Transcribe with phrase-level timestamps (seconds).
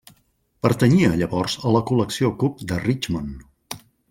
[0.65, 3.81] Pertanyia llavors a la col·lecció Cook de Richmond.